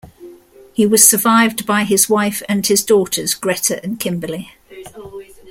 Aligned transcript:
He 0.73 0.87
was 0.87 1.07
survived 1.07 1.67
by 1.67 1.83
his 1.83 2.09
wife 2.09 2.41
and 2.49 2.65
his 2.65 2.83
daughters 2.83 3.35
Greta 3.35 3.79
and 3.83 3.99
Kimberly. 3.99 4.51